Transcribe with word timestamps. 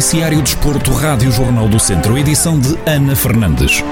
Noticiário 0.00 0.40
Desporto, 0.40 0.92
Rádio 0.92 1.30
Jornal 1.30 1.68
do 1.68 1.78
Centro, 1.78 2.16
edição 2.16 2.58
de 2.58 2.74
Ana 2.86 3.14
Fernandes. 3.14 3.84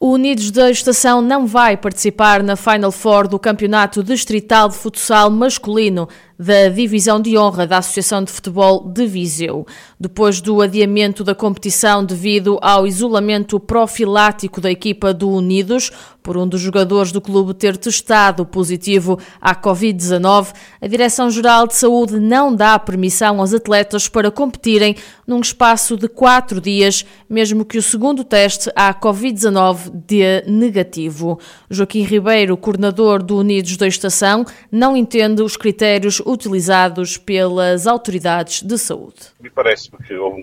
O 0.00 0.08
Unidos 0.08 0.50
da 0.50 0.68
Estação 0.68 1.22
não 1.22 1.46
vai 1.46 1.76
participar 1.76 2.42
na 2.42 2.56
Final 2.56 2.90
Four 2.90 3.28
do 3.28 3.38
Campeonato 3.38 4.02
Distrital 4.02 4.68
de 4.68 4.74
Futsal 4.74 5.30
Masculino 5.30 6.08
da 6.38 6.68
Divisão 6.68 7.20
de 7.20 7.36
Honra 7.38 7.66
da 7.66 7.78
Associação 7.78 8.22
de 8.22 8.30
Futebol 8.30 8.88
de 8.88 9.06
Viseu. 9.06 9.66
Depois 9.98 10.40
do 10.40 10.60
adiamento 10.60 11.24
da 11.24 11.34
competição 11.34 12.04
devido 12.04 12.58
ao 12.60 12.86
isolamento 12.86 13.58
profilático 13.58 14.60
da 14.60 14.70
equipa 14.70 15.14
do 15.14 15.30
Unidos, 15.30 15.90
por 16.26 16.36
um 16.36 16.48
dos 16.48 16.60
jogadores 16.60 17.12
do 17.12 17.20
clube 17.20 17.54
ter 17.54 17.76
testado 17.76 18.44
positivo 18.44 19.16
à 19.40 19.54
Covid-19, 19.54 20.52
a 20.82 20.86
Direção-Geral 20.88 21.68
de 21.68 21.76
Saúde 21.76 22.18
não 22.18 22.52
dá 22.52 22.76
permissão 22.80 23.38
aos 23.38 23.54
atletas 23.54 24.08
para 24.08 24.28
competirem 24.28 24.96
num 25.24 25.38
espaço 25.40 25.96
de 25.96 26.08
quatro 26.08 26.60
dias, 26.60 27.06
mesmo 27.30 27.64
que 27.64 27.78
o 27.78 27.82
segundo 27.82 28.24
teste 28.24 28.68
à 28.74 28.92
Covid-19 28.92 29.90
dê 30.04 30.42
negativo. 30.48 31.38
Joaquim 31.70 32.02
Ribeiro, 32.02 32.56
coordenador 32.56 33.22
do 33.22 33.38
Unidos 33.38 33.76
da 33.76 33.86
Estação, 33.86 34.44
não 34.70 34.96
entende 34.96 35.42
os 35.42 35.56
critérios 35.56 36.20
utilizados 36.26 37.16
pelas 37.16 37.86
autoridades 37.86 38.62
de 38.62 38.76
saúde. 38.76 39.16
Me 39.40 39.48
parece-me 39.48 39.98
que 40.04 40.14
houve, 40.14 40.42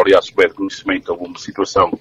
aliás, 0.00 0.30
houve 0.30 0.54
conhecimento, 0.54 1.10
houve 1.12 1.26
uma 1.26 1.38
situação 1.38 1.98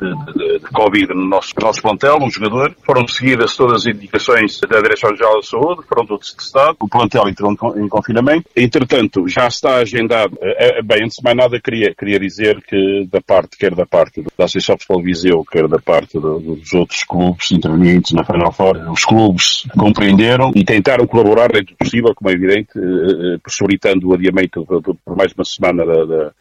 de, 0.00 0.32
de, 0.32 0.58
de, 0.60 0.70
Covid 0.72 1.14
no 1.14 1.26
nosso, 1.26 1.52
no 1.58 1.66
nosso 1.66 1.82
plantel, 1.82 2.18
um 2.20 2.30
jogador. 2.30 2.74
Foram 2.84 3.06
seguidas 3.06 3.56
todas 3.56 3.86
as 3.86 3.86
indicações 3.86 4.60
da 4.60 4.80
Direção-Geral 4.80 5.36
da 5.36 5.42
Saúde, 5.42 5.82
foram 5.88 6.06
todos 6.06 6.32
testados. 6.32 6.76
O 6.80 6.88
plantel 6.88 7.28
entrou 7.28 7.52
em 7.76 7.88
confinamento. 7.88 8.48
Entretanto, 8.56 9.28
já 9.28 9.46
está 9.46 9.76
agendado. 9.76 10.36
É, 10.40 10.82
bem, 10.82 11.04
antes 11.04 11.16
de 11.16 11.24
mais 11.24 11.36
nada, 11.36 11.60
queria, 11.60 11.94
queria 11.94 12.18
dizer 12.18 12.62
que 12.62 13.06
da 13.10 13.20
parte, 13.20 13.56
quer 13.56 13.74
da 13.74 13.86
parte 13.86 14.22
da 14.36 14.44
Associação 14.44 14.76
Futebol 14.78 15.02
Viseu, 15.02 15.44
quer 15.50 15.68
da 15.68 15.78
parte 15.78 16.18
do, 16.18 16.38
dos 16.38 16.72
outros 16.72 17.04
clubes 17.04 17.50
intervenientes 17.52 18.12
na 18.12 18.24
Final 18.24 18.52
Four, 18.52 18.90
os 18.90 19.04
clubes 19.04 19.66
compreenderam 19.76 20.52
e 20.54 20.64
tentaram 20.64 21.06
colaborar 21.06 21.48
dentro 21.52 21.74
do 21.74 21.78
possível, 21.78 22.14
como 22.14 22.30
é 22.30 22.34
evidente, 22.34 22.70
eh, 22.76 23.34
eh, 23.34 23.38
possibilitando 23.42 24.08
o 24.08 24.14
adiamento 24.14 24.64
por 24.64 25.16
mais 25.16 25.32
uma 25.32 25.44
semana 25.44 25.84
da, 25.84 26.04
da, 26.04 26.32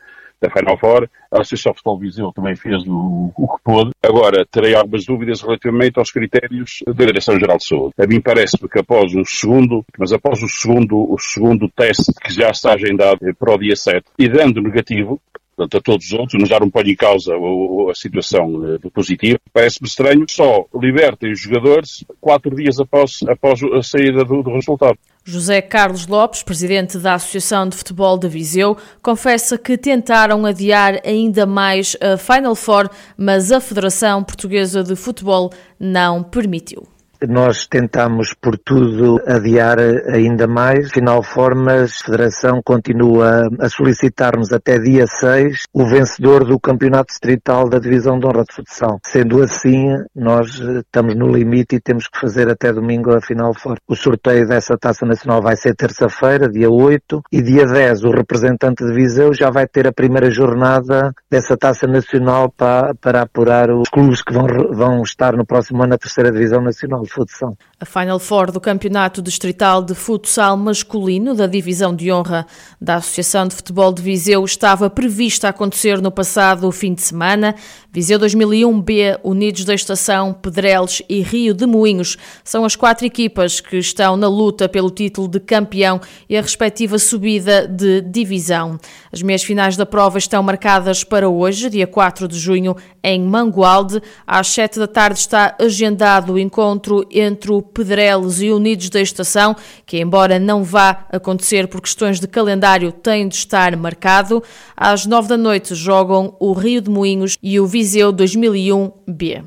da 0.42 0.50
Final 0.50 0.78
Four. 0.78 1.10
A 1.32 1.42
Associação 1.42 1.98
de 1.98 2.06
Viseu 2.06 2.32
também 2.32 2.56
fez 2.56 2.84
o, 2.88 3.32
o 3.36 3.48
que 3.48 3.64
pôde. 3.64 3.92
Agora, 4.02 4.46
terei 4.46 4.76
algumas 4.76 5.06
dúvidas 5.06 5.42
relativamente 5.42 6.00
aos 6.00 6.12
critérios 6.12 6.80
da 6.86 7.06
Direção-Geral 7.06 7.58
de 7.58 7.68
Saúde. 7.68 7.94
A 8.00 8.08
mim 8.08 8.22
parece-me 8.22 8.70
que 8.70 8.80
após 8.80 9.14
um 9.16 9.24
segundo, 9.26 9.86
mas 9.98 10.14
após 10.14 10.42
o 10.42 10.48
segundo, 10.48 11.12
o 11.12 11.18
segundo 11.20 11.70
teste 11.70 12.14
que 12.22 12.34
já 12.34 12.50
está 12.50 12.74
agendado 12.74 13.20
para 13.38 13.54
o 13.54 13.58
dia 13.58 13.76
7 13.76 14.06
e 14.18 14.30
dando 14.30 14.62
negativo, 14.62 15.20
portanto, 15.56 15.78
a 15.78 15.82
todos 15.82 16.06
os 16.06 16.14
outros, 16.14 16.40
nos 16.40 16.50
dar 16.50 16.64
um 16.64 16.70
pôr 16.70 16.88
em 16.88 16.96
causa 16.96 17.34
a, 17.34 17.92
a 17.92 17.96
situação 17.96 18.78
do 18.80 18.92
positivo. 18.92 19.40
Parece-me 19.52 19.88
estranho, 19.88 20.26
só 20.30 20.66
libertem 20.76 21.32
os 21.32 21.42
jogadores 21.42 22.06
quatro 22.22 22.56
dias 22.56 22.80
após, 22.80 23.20
após 23.28 23.62
a 23.64 23.82
saída 23.82 24.24
do, 24.24 24.44
do 24.44 24.52
resultado. 24.52 24.98
José 25.30 25.62
Carlos 25.62 26.08
Lopes, 26.08 26.42
presidente 26.42 26.98
da 26.98 27.16
Associação 27.16 27.68
de 27.68 27.76
Futebol 27.76 28.18
de 28.18 28.30
Viseu, 28.30 28.78
confessa 29.02 29.58
que 29.58 29.78
tentaram 29.78 30.46
adiar 30.46 31.02
ainda 31.06 31.46
mais 31.46 31.98
a 32.00 32.16
Final 32.16 32.56
Four, 32.56 32.90
mas 33.18 33.52
a 33.52 33.60
Federação 33.60 34.24
Portuguesa 34.24 34.82
de 34.82 34.96
Futebol 34.96 35.52
não 35.78 36.24
permitiu. 36.24 36.88
Nós 37.28 37.66
tentamos 37.66 38.34
por 38.34 38.58
tudo 38.58 39.20
adiar 39.26 39.80
ainda 40.14 40.48
mais. 40.48 40.92
Final 40.92 41.24
formas, 41.24 42.00
a 42.02 42.06
Federação 42.06 42.62
continua 42.64 43.50
a 43.60 43.70
solicitar-nos 43.70 44.52
até 44.52 44.78
dia 44.78 45.08
6 45.08 45.64
o 45.74 45.86
vencedor 45.86 46.46
do 46.46 46.60
Campeonato 46.60 47.08
Distrital 47.08 47.68
da 47.68 47.80
Divisão 47.80 48.20
de 48.20 48.28
Honra 48.28 48.44
de 48.44 48.54
Futsal. 48.54 49.00
Sendo 49.06 49.42
assim, 49.42 49.88
nós 50.16 50.60
estamos 50.60 51.16
no 51.16 51.28
limite 51.28 51.76
e 51.76 51.82
temos 51.82 52.08
que 52.08 52.20
fazer 52.20 52.50
até 52.50 52.72
domingo 52.72 53.12
a 53.12 53.22
final 53.22 53.54
for. 53.54 53.78
O 53.88 53.96
sorteio 53.96 54.48
dessa 54.48 54.78
Taça 54.78 55.06
Nacional 55.06 55.42
vai 55.42 55.56
ser 55.56 55.76
terça-feira, 55.76 56.48
dia 56.48 56.70
8, 56.70 57.24
e 57.32 57.42
dia 57.42 57.66
10 57.66 58.04
o 58.04 58.12
representante 58.12 58.86
de 58.86 58.94
Viseu 58.94 59.34
já 59.34 59.50
vai 59.50 59.68
ter 59.68 59.88
a 59.88 59.92
primeira 59.92 60.30
jornada 60.30 61.12
dessa 61.32 61.58
Taça 61.58 61.88
Nacional 61.88 62.52
para, 62.56 62.94
para 62.96 63.22
apurar 63.22 63.72
os 63.72 63.90
clubes 63.90 64.22
que 64.22 64.34
vão, 64.34 64.46
vão 64.72 65.02
estar 65.02 65.36
no 65.36 65.46
próximo 65.46 65.82
ano 65.82 65.88
na 65.90 65.98
terceira 65.98 66.32
Divisão 66.32 66.62
Nacional 66.62 67.07
de 67.08 67.14
futsal. 67.14 67.58
A 67.80 67.86
Final 67.86 68.18
Four 68.18 68.52
do 68.52 68.60
Campeonato 68.60 69.22
Distrital 69.22 69.84
de 69.84 69.94
Futsal 69.94 70.58
Masculino 70.58 71.36
da 71.36 71.46
Divisão 71.46 71.96
de 71.96 72.12
Honra 72.12 72.48
da 72.82 72.96
Associação 72.96 73.48
de 73.48 73.54
Futebol 73.54 73.94
de 73.94 74.02
Viseu 74.02 74.44
estava 74.44 74.90
prevista 74.90 75.46
a 75.46 75.50
acontecer 75.52 76.02
no 76.02 76.10
passado 76.10 76.72
fim 76.72 76.96
de 76.96 77.04
semana. 77.04 77.54
Viseu 77.94 78.20
2001B, 78.20 79.20
Unidos 79.24 79.64
da 79.64 79.76
Estação, 79.76 80.34
Pedreles 80.34 81.04
e 81.08 81.22
Rio 81.22 81.54
de 81.54 81.68
Moinhos 81.68 82.18
são 82.44 82.66
as 82.66 82.76
quatro 82.76 83.06
equipas 83.06 83.60
que 83.60 83.78
estão 83.78 84.18
na 84.18 84.28
luta 84.28 84.68
pelo 84.68 84.90
título 84.90 85.28
de 85.28 85.40
campeão 85.40 86.02
e 86.28 86.36
a 86.36 86.42
respectiva 86.42 86.98
subida 86.98 87.68
de 87.68 88.02
divisão. 88.02 88.80
As 89.12 89.22
meias 89.22 89.44
finais 89.44 89.78
da 89.78 89.86
prova 89.86 90.18
estão 90.18 90.42
marcadas 90.42 91.04
para 91.04 91.30
hoje, 91.30 91.70
dia 91.70 91.86
4 91.86 92.28
de 92.28 92.40
junho, 92.40 92.76
em 93.04 93.22
Mangualde. 93.22 94.02
Às 94.26 94.48
7 94.48 94.80
da 94.80 94.88
tarde 94.88 95.20
está 95.20 95.56
agendado 95.60 96.34
o 96.34 96.40
encontro 96.40 97.08
entre 97.12 97.52
o 97.52 97.67
Pedreles 97.74 98.42
e 98.42 98.52
Unidos 98.52 98.90
da 98.90 99.02
Estação, 99.02 99.56
que 99.86 100.00
embora 100.00 100.40
não 100.40 100.64
vá 100.64 101.06
acontecer 101.12 101.68
por 101.68 101.82
questões 101.82 102.20
de 102.20 102.28
calendário, 102.28 102.92
tem 102.92 103.28
de 103.28 103.36
estar 103.36 103.76
marcado. 103.76 104.44
Às 104.76 105.06
9 105.06 105.28
da 105.28 105.38
noite 105.38 105.76
jogam 105.76 106.36
o 106.40 106.54
Rio 106.54 106.82
de 106.82 106.90
Moinhos 106.90 107.38
e 107.42 107.60
o 107.60 107.68
Viseu 107.68 108.12
2001B. 108.14 109.44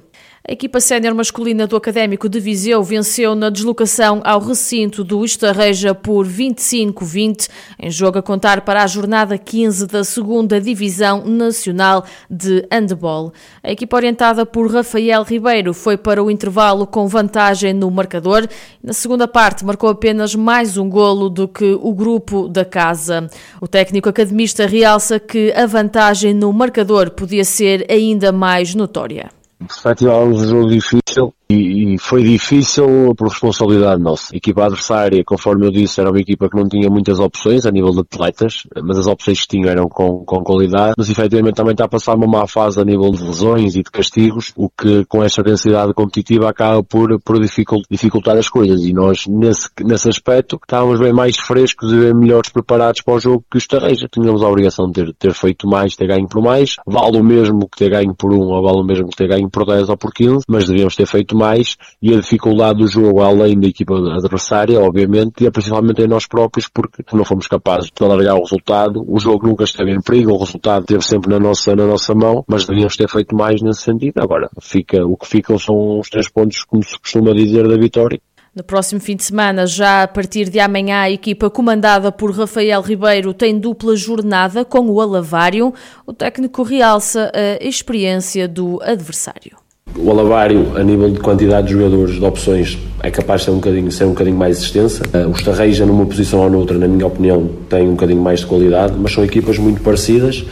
A 0.48 0.52
equipa 0.52 0.80
sénior 0.80 1.14
masculina 1.14 1.66
do 1.66 1.76
Académico 1.76 2.26
de 2.26 2.40
Viseu 2.40 2.82
venceu 2.82 3.34
na 3.34 3.50
deslocação 3.50 4.22
ao 4.24 4.40
recinto 4.40 5.04
do 5.04 5.22
Estarreja 5.22 5.94
por 5.94 6.26
25-20, 6.26 7.46
em 7.78 7.90
jogo 7.90 8.18
a 8.18 8.22
contar 8.22 8.62
para 8.62 8.82
a 8.82 8.86
jornada 8.86 9.36
15 9.36 9.86
da 9.86 10.02
segunda 10.02 10.58
Divisão 10.58 11.26
Nacional 11.26 12.06
de 12.28 12.66
Handball. 12.72 13.34
A 13.62 13.70
equipa 13.70 13.96
orientada 13.96 14.46
por 14.46 14.72
Rafael 14.72 15.22
Ribeiro 15.24 15.74
foi 15.74 15.98
para 15.98 16.24
o 16.24 16.30
intervalo 16.30 16.86
com 16.86 17.06
vantagem 17.06 17.74
no 17.74 17.90
marcador. 17.90 18.48
Na 18.82 18.94
segunda 18.94 19.28
parte 19.28 19.62
marcou 19.62 19.90
apenas 19.90 20.34
mais 20.34 20.78
um 20.78 20.88
golo 20.88 21.28
do 21.28 21.46
que 21.46 21.78
o 21.82 21.92
grupo 21.92 22.48
da 22.48 22.64
casa. 22.64 23.28
O 23.60 23.68
técnico 23.68 24.08
academista 24.08 24.64
realça 24.64 25.20
que 25.20 25.52
a 25.52 25.66
vantagem 25.66 26.32
no 26.32 26.50
marcador 26.50 27.10
podia 27.10 27.44
ser 27.44 27.84
ainda 27.90 28.32
mais 28.32 28.74
notória 28.74 29.28
perspectivávamos 29.66 30.42
um 30.42 30.48
jogo 30.48 30.68
difícil 30.68 31.34
e, 31.52 31.98
foi 31.98 32.22
difícil 32.22 33.14
por 33.16 33.28
responsabilidade 33.28 34.00
nossa. 34.00 34.32
A 34.32 34.36
equipa 34.36 34.64
adversária, 34.64 35.22
conforme 35.24 35.66
eu 35.66 35.70
disse, 35.70 36.00
era 36.00 36.10
uma 36.10 36.20
equipa 36.20 36.48
que 36.48 36.56
não 36.56 36.68
tinha 36.68 36.88
muitas 36.88 37.18
opções 37.18 37.66
a 37.66 37.70
nível 37.70 37.90
de 37.90 38.00
atletas, 38.00 38.62
mas 38.82 38.98
as 38.98 39.06
opções 39.06 39.40
que 39.40 39.48
tinham 39.48 39.70
eram 39.70 39.88
com, 39.88 40.24
com 40.24 40.42
qualidade, 40.42 40.94
mas 40.96 41.10
efetivamente 41.10 41.56
também 41.56 41.72
está 41.72 41.84
a 41.84 41.88
passar 41.88 42.14
uma 42.14 42.26
má 42.26 42.46
fase 42.46 42.80
a 42.80 42.84
nível 42.84 43.10
de 43.10 43.22
lesões 43.22 43.74
e 43.74 43.82
de 43.82 43.90
castigos, 43.90 44.52
o 44.56 44.68
que 44.68 45.04
com 45.06 45.22
esta 45.22 45.42
densidade 45.42 45.92
competitiva 45.94 46.48
acaba 46.48 46.82
por, 46.82 47.20
por 47.20 47.38
dificultar 47.40 48.36
as 48.36 48.48
coisas 48.48 48.84
e 48.84 48.92
nós 48.92 49.26
nesse, 49.26 49.68
nesse 49.84 50.08
aspecto 50.08 50.56
estávamos 50.56 51.00
bem 51.00 51.12
mais 51.12 51.36
frescos 51.36 51.92
e 51.92 51.96
bem 51.96 52.14
melhores 52.14 52.50
preparados 52.50 53.00
para 53.02 53.14
o 53.14 53.20
jogo 53.20 53.44
que 53.50 53.56
o 53.56 53.58
Estarreja. 53.58 54.08
Tínhamos 54.10 54.42
a 54.42 54.48
obrigação 54.48 54.86
de 54.86 54.92
ter, 54.92 55.14
ter 55.14 55.34
feito 55.34 55.66
mais, 55.66 55.96
ter 55.96 56.06
ganho 56.06 56.28
por 56.28 56.42
mais, 56.42 56.76
vale 56.86 57.18
o 57.18 57.24
mesmo 57.24 57.68
que 57.68 57.78
ter 57.78 57.90
ganho 57.90 58.14
por 58.14 58.32
um 58.32 58.40
ou 58.40 58.62
vale 58.62 58.78
o 58.78 58.84
mesmo 58.84 59.08
que 59.08 59.16
ter 59.16 59.28
ganho 59.28 59.48
por 59.48 59.66
10 59.66 59.88
ou 59.88 59.96
por 59.96 60.12
15, 60.12 60.44
mas 60.48 60.66
devíamos 60.66 60.96
ter 60.96 61.06
feito 61.06 61.36
mais 61.40 61.76
e 62.02 62.12
a 62.14 62.20
dificuldade 62.20 62.80
do 62.80 62.86
jogo, 62.86 63.20
além 63.22 63.58
da 63.58 63.66
equipa 63.66 63.94
adversária, 63.94 64.78
obviamente, 64.78 65.44
e 65.44 65.50
principalmente 65.50 66.02
em 66.02 66.06
nós 66.06 66.26
próprios, 66.26 66.68
porque 66.68 67.02
não 67.12 67.24
fomos 67.24 67.46
capazes 67.48 67.90
de 67.90 68.04
alargar 68.04 68.36
o 68.36 68.42
resultado. 68.42 69.04
O 69.08 69.18
jogo 69.18 69.48
nunca 69.48 69.64
esteve 69.64 69.90
em 69.92 70.00
perigo, 70.00 70.32
o 70.32 70.38
resultado 70.38 70.82
esteve 70.82 71.02
sempre 71.02 71.30
na 71.30 71.40
nossa, 71.40 71.74
na 71.74 71.86
nossa 71.86 72.14
mão, 72.14 72.44
mas 72.46 72.66
devíamos 72.66 72.96
ter 72.96 73.08
feito 73.08 73.34
mais 73.34 73.62
nesse 73.62 73.82
sentido. 73.82 74.18
Agora, 74.18 74.50
fica, 74.60 75.04
o 75.04 75.16
que 75.16 75.26
ficam 75.26 75.58
são 75.58 75.98
os 75.98 76.10
três 76.10 76.28
pontos, 76.28 76.62
como 76.64 76.82
se 76.82 76.98
costuma 76.98 77.32
dizer, 77.32 77.66
da 77.66 77.76
vitória. 77.76 78.20
No 78.54 78.64
próximo 78.64 79.00
fim 79.00 79.14
de 79.14 79.22
semana, 79.22 79.64
já 79.64 80.02
a 80.02 80.08
partir 80.08 80.50
de 80.50 80.58
amanhã, 80.58 81.02
a 81.02 81.10
equipa 81.10 81.48
comandada 81.48 82.10
por 82.10 82.32
Rafael 82.32 82.82
Ribeiro 82.82 83.32
tem 83.32 83.56
dupla 83.56 83.94
jornada 83.94 84.64
com 84.64 84.90
o 84.90 85.00
Alavário. 85.00 85.72
O 86.04 86.12
técnico 86.12 86.64
realça 86.64 87.30
a 87.32 87.64
experiência 87.64 88.48
do 88.48 88.82
adversário. 88.82 89.56
O 90.02 90.10
alavário, 90.10 90.76
a 90.76 90.82
nível 90.82 91.10
de 91.10 91.18
quantidade 91.18 91.66
de 91.66 91.74
jogadores, 91.74 92.14
de 92.14 92.24
opções, 92.24 92.78
é 93.02 93.10
capaz 93.10 93.42
de 93.42 93.44
ser 93.46 93.50
um 93.50 93.56
bocadinho, 93.56 93.92
ser 93.92 94.04
um 94.04 94.10
bocadinho 94.10 94.36
mais 94.36 94.58
extensa. 94.58 95.04
Eh, 95.12 95.26
o 95.26 95.32
Estarreja, 95.32 95.84
numa 95.84 96.06
posição 96.06 96.40
ou 96.40 96.48
noutra, 96.48 96.78
na 96.78 96.88
minha 96.88 97.06
opinião, 97.06 97.50
tem 97.68 97.86
um 97.86 97.90
bocadinho 97.90 98.22
mais 98.22 98.40
de 98.40 98.46
qualidade, 98.46 98.94
mas 98.96 99.12
são 99.12 99.22
equipas 99.22 99.58
muito 99.58 99.82
parecidas. 99.82 100.44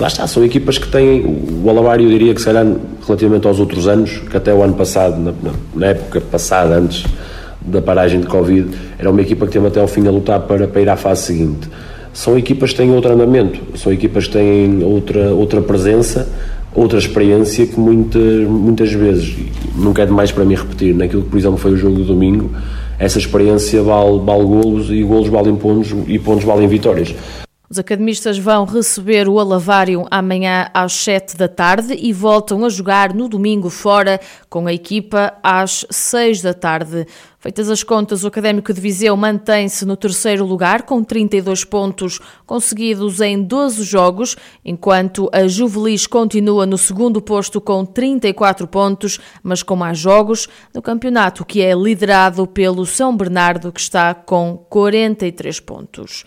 Lá 0.00 0.06
está, 0.06 0.26
são 0.26 0.42
equipas 0.44 0.78
que 0.78 0.88
têm. 0.88 1.22
O 1.62 1.68
Alavário, 1.68 2.06
eu 2.06 2.10
diria 2.10 2.32
que, 2.32 2.40
se 2.40 2.46
calhar, 2.46 2.66
relativamente 3.06 3.46
aos 3.46 3.60
outros 3.60 3.86
anos, 3.86 4.22
que 4.30 4.36
até 4.36 4.54
o 4.54 4.62
ano 4.62 4.74
passado, 4.74 5.20
na, 5.20 5.32
na 5.74 5.86
época 5.88 6.20
passada, 6.20 6.76
antes 6.76 7.04
da 7.60 7.82
paragem 7.82 8.20
de 8.20 8.26
Covid, 8.26 8.68
era 8.98 9.10
uma 9.10 9.20
equipa 9.20 9.44
que 9.46 9.52
teve 9.52 9.66
até 9.66 9.80
ao 9.80 9.88
fim 9.88 10.06
a 10.06 10.10
lutar 10.10 10.40
para, 10.40 10.66
para 10.66 10.80
ir 10.80 10.88
à 10.88 10.96
fase 10.96 11.22
seguinte. 11.22 11.68
São 12.14 12.38
equipas 12.38 12.70
que 12.70 12.78
têm 12.78 12.90
outro 12.92 13.12
andamento, 13.12 13.60
são 13.76 13.92
equipas 13.92 14.26
que 14.26 14.32
têm 14.32 14.82
outra, 14.82 15.30
outra 15.34 15.60
presença, 15.60 16.28
outra 16.74 16.98
experiência 16.98 17.66
que 17.66 17.78
muitas, 17.78 18.46
muitas 18.48 18.92
vezes, 18.92 19.36
nunca 19.74 20.02
é 20.02 20.06
demais 20.06 20.30
para 20.30 20.44
mim 20.44 20.54
repetir, 20.54 20.94
naquilo 20.94 21.22
que 21.22 21.28
por 21.30 21.38
exemplo 21.38 21.58
foi 21.58 21.72
o 21.72 21.76
jogo 21.76 21.96
do 21.96 22.04
domingo, 22.04 22.50
essa 22.98 23.18
experiência 23.18 23.82
vale, 23.82 24.18
vale 24.20 24.44
golos 24.44 24.90
e 24.90 25.02
golos 25.02 25.28
valem 25.28 25.56
pontos 25.56 25.94
e 26.06 26.18
pontos 26.18 26.44
valem 26.44 26.68
vitórias. 26.68 27.14
Os 27.70 27.78
academistas 27.78 28.38
vão 28.38 28.64
receber 28.64 29.28
o 29.28 29.38
Alavário 29.38 30.06
amanhã 30.10 30.70
às 30.72 30.94
7 30.94 31.36
da 31.36 31.46
tarde 31.46 31.94
e 32.00 32.14
voltam 32.14 32.64
a 32.64 32.70
jogar 32.70 33.12
no 33.12 33.28
domingo 33.28 33.68
fora 33.68 34.18
com 34.48 34.66
a 34.66 34.72
equipa 34.72 35.34
às 35.42 35.84
6 35.90 36.40
da 36.40 36.54
tarde. 36.54 37.06
Feitas 37.38 37.70
as 37.70 37.82
contas, 37.82 38.24
o 38.24 38.26
Académico 38.26 38.72
de 38.72 38.80
Viseu 38.80 39.14
mantém-se 39.16 39.84
no 39.84 39.96
terceiro 39.96 40.46
lugar 40.46 40.82
com 40.82 41.04
32 41.04 41.62
pontos 41.62 42.18
conseguidos 42.46 43.20
em 43.20 43.40
12 43.42 43.84
jogos, 43.84 44.34
enquanto 44.64 45.28
a 45.30 45.46
Juvelis 45.46 46.06
continua 46.06 46.64
no 46.64 46.78
segundo 46.78 47.20
posto 47.20 47.60
com 47.60 47.84
34 47.84 48.66
pontos, 48.66 49.20
mas 49.42 49.62
com 49.62 49.76
mais 49.76 49.98
jogos, 49.98 50.48
no 50.74 50.80
campeonato 50.80 51.44
que 51.44 51.60
é 51.60 51.74
liderado 51.74 52.46
pelo 52.46 52.84
São 52.86 53.14
Bernardo, 53.16 53.70
que 53.70 53.80
está 53.80 54.14
com 54.14 54.56
43 54.68 55.60
pontos. 55.60 56.24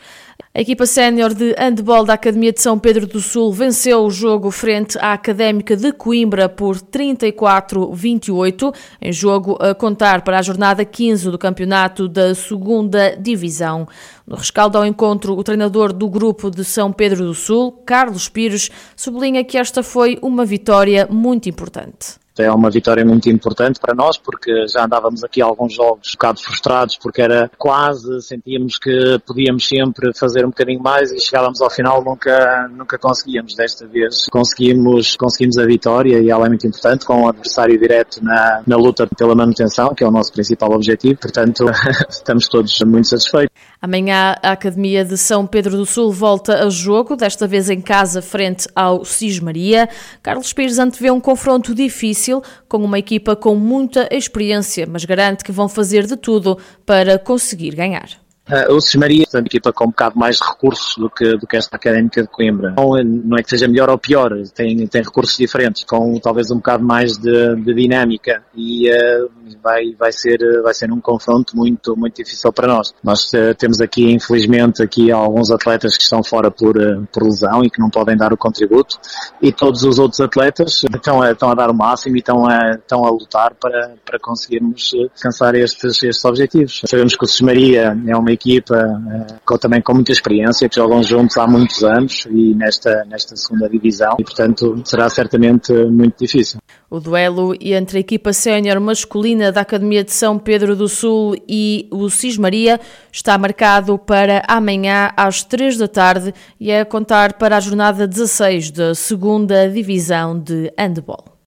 A 0.53 0.59
equipa 0.59 0.85
sénior 0.85 1.30
de 1.33 1.55
handball 1.57 2.05
da 2.05 2.13
Academia 2.13 2.53
de 2.53 2.61
São 2.61 2.77
Pedro 2.77 3.07
do 3.07 3.19
Sul 3.19 3.51
venceu 3.51 4.05
o 4.05 4.11
jogo 4.11 4.51
frente 4.51 4.97
à 4.99 5.13
Académica 5.13 5.75
de 5.75 5.91
Coimbra 5.91 6.47
por 6.47 6.77
34-28, 6.77 8.73
em 9.01 9.11
jogo 9.11 9.57
a 9.59 9.73
contar 9.73 10.21
para 10.21 10.39
a 10.39 10.41
jornada 10.41 10.85
15 10.85 11.31
do 11.31 11.37
campeonato 11.37 12.07
da 12.07 12.35
segunda 12.35 13.15
Divisão. 13.15 13.87
No 14.25 14.35
rescaldo 14.35 14.77
ao 14.77 14.85
encontro, 14.85 15.37
o 15.37 15.43
treinador 15.43 15.91
do 15.91 16.07
grupo 16.07 16.49
de 16.49 16.63
São 16.63 16.91
Pedro 16.91 17.25
do 17.25 17.33
Sul, 17.33 17.71
Carlos 17.85 18.29
Pires, 18.29 18.69
sublinha 18.95 19.43
que 19.43 19.57
esta 19.57 19.81
foi 19.81 20.19
uma 20.21 20.45
vitória 20.45 21.07
muito 21.09 21.49
importante. 21.49 22.20
É 22.37 22.51
uma 22.51 22.69
vitória 22.69 23.05
muito 23.05 23.29
importante 23.29 23.79
para 23.79 23.93
nós 23.93 24.17
porque 24.17 24.67
já 24.67 24.85
andávamos 24.85 25.23
aqui 25.23 25.41
alguns 25.41 25.73
jogos 25.73 26.09
um 26.09 26.11
bocado 26.13 26.41
frustrados 26.41 26.97
porque 26.97 27.21
era 27.21 27.51
quase, 27.57 28.21
sentíamos 28.21 28.79
que 28.79 29.19
podíamos 29.25 29.67
sempre 29.67 30.11
fazer 30.17 30.45
um 30.45 30.49
bocadinho 30.49 30.81
mais 30.81 31.11
e 31.11 31.19
chegávamos 31.19 31.61
ao 31.61 31.69
final 31.69 32.03
nunca, 32.03 32.69
nunca 32.71 32.97
conseguíamos. 32.97 33.53
Desta 33.55 33.85
vez 33.85 34.27
conseguimos, 34.31 35.15
conseguimos 35.17 35.57
a 35.57 35.65
vitória 35.65 36.19
e 36.19 36.29
ela 36.29 36.45
é 36.45 36.49
muito 36.49 36.65
importante 36.65 37.05
com 37.05 37.23
o 37.23 37.29
adversário 37.29 37.77
direto 37.77 38.23
na, 38.23 38.63
na 38.65 38.77
luta 38.77 39.05
pela 39.05 39.35
manutenção, 39.35 39.93
que 39.93 40.03
é 40.03 40.07
o 40.07 40.11
nosso 40.11 40.31
principal 40.31 40.71
objetivo. 40.71 41.19
Portanto, 41.19 41.65
estamos 42.09 42.47
todos 42.47 42.79
muito 42.81 43.07
satisfeitos. 43.07 43.53
Amanhã 43.81 44.35
a 44.41 44.51
Academia 44.51 45.03
de 45.03 45.17
São 45.17 45.45
Pedro 45.45 45.75
do 45.75 45.85
Sul 45.85 46.11
volta 46.11 46.65
a 46.65 46.69
jogo, 46.69 47.15
desta 47.15 47.47
vez 47.47 47.69
em 47.69 47.81
casa 47.81 48.21
frente 48.21 48.67
ao 48.75 49.03
Cismaria. 49.03 49.89
Carlos 50.21 50.53
Pires 50.53 50.77
antevê 50.77 51.09
um 51.09 51.19
confronto 51.19 51.73
difícil 51.73 52.20
com 52.67 52.77
uma 52.77 52.99
equipa 52.99 53.35
com 53.35 53.55
muita 53.55 54.07
experiência, 54.11 54.85
mas 54.87 55.05
garante 55.05 55.43
que 55.43 55.51
vão 55.51 55.67
fazer 55.67 56.05
de 56.05 56.15
tudo 56.15 56.57
para 56.85 57.17
conseguir 57.17 57.75
ganhar. 57.75 58.20
Uh, 58.51 58.73
o 58.73 58.81
Cismaria 58.81 59.23
é 59.33 59.37
uma 59.37 59.45
equipa 59.45 59.71
com 59.71 59.85
um 59.85 59.91
bocado 59.91 60.19
mais 60.19 60.35
de 60.35 60.43
recursos 60.43 60.97
do 60.97 61.09
que, 61.09 61.37
do 61.37 61.47
que 61.47 61.55
esta 61.55 61.77
académica 61.77 62.21
de 62.21 62.27
Coimbra. 62.27 62.73
Não, 62.77 63.01
não 63.01 63.37
é 63.37 63.43
que 63.43 63.49
seja 63.49 63.65
melhor 63.65 63.89
ou 63.89 63.97
pior, 63.97 64.29
tem, 64.53 64.85
tem 64.87 65.01
recursos 65.01 65.37
diferentes, 65.37 65.85
com 65.85 66.19
talvez 66.19 66.51
um 66.51 66.57
bocado 66.57 66.83
mais 66.83 67.13
de, 67.13 67.55
de 67.55 67.73
dinâmica 67.73 68.43
e 68.53 68.89
uh, 68.89 69.31
vai, 69.63 69.95
vai, 69.97 70.11
ser, 70.11 70.37
vai 70.61 70.73
ser 70.73 70.91
um 70.91 70.99
confronto 70.99 71.55
muito, 71.55 71.95
muito 71.95 72.21
difícil 72.21 72.51
para 72.51 72.67
nós. 72.67 72.93
Nós 73.01 73.31
uh, 73.31 73.55
temos 73.57 73.79
aqui, 73.79 74.11
infelizmente, 74.11 74.83
aqui 74.83 75.13
alguns 75.13 75.49
atletas 75.49 75.95
que 75.95 76.03
estão 76.03 76.21
fora 76.21 76.51
por, 76.51 76.75
por 77.09 77.23
lesão 77.23 77.63
e 77.63 77.69
que 77.69 77.79
não 77.79 77.89
podem 77.89 78.17
dar 78.17 78.33
o 78.33 78.37
contributo 78.37 78.99
e 79.41 79.53
todos 79.53 79.83
os 79.83 79.97
outros 79.97 80.19
atletas 80.19 80.83
estão 80.93 81.21
a, 81.21 81.31
estão 81.31 81.49
a 81.49 81.55
dar 81.55 81.69
o 81.69 81.73
máximo 81.73 82.17
e 82.17 82.19
estão 82.19 82.45
a, 82.45 82.71
estão 82.71 83.05
a 83.05 83.09
lutar 83.09 83.53
para, 83.53 83.93
para 84.05 84.19
conseguirmos 84.19 84.91
alcançar 85.15 85.55
estes, 85.55 86.03
estes 86.03 86.25
objetivos. 86.25 86.81
Sabemos 86.85 87.15
que 87.15 87.23
o 87.23 87.27
Cismaria 87.27 87.97
é 88.05 88.15
uma 88.17 88.31
equipa 88.31 88.40
uh, 88.49 89.39
com, 89.45 89.57
também 89.57 89.81
com 89.81 89.93
muita 89.93 90.11
experiência, 90.11 90.67
que 90.67 90.75
jogam 90.75 91.01
juntos 91.03 91.37
há 91.37 91.47
muitos 91.47 91.83
anos 91.83 92.25
e 92.29 92.55
nesta, 92.55 93.05
nesta 93.05 93.35
segunda 93.35 93.69
divisão 93.69 94.15
e, 94.19 94.23
portanto, 94.23 94.81
será 94.85 95.09
certamente 95.09 95.73
muito 95.73 96.17
difícil. 96.19 96.59
O 96.89 96.99
duelo 96.99 97.55
entre 97.59 97.97
a 97.97 98.01
equipa 98.01 98.33
sénior 98.33 98.79
masculina 98.79 99.51
da 99.51 99.61
Academia 99.61 100.03
de 100.03 100.11
São 100.11 100.37
Pedro 100.37 100.75
do 100.75 100.87
Sul 100.87 101.35
e 101.47 101.87
o 101.91 102.09
Cismaria 102.09 102.79
está 103.11 103.37
marcado 103.37 103.97
para 103.97 104.43
amanhã 104.47 105.11
às 105.15 105.43
3 105.43 105.77
da 105.77 105.87
tarde 105.87 106.33
e 106.59 106.71
é 106.71 106.81
a 106.81 106.85
contar 106.85 107.33
para 107.33 107.57
a 107.57 107.59
jornada 107.59 108.07
16 108.07 108.71
da 108.71 108.95
segunda 108.95 109.69
divisão 109.69 110.37
de 110.37 110.71
handball. 110.77 111.31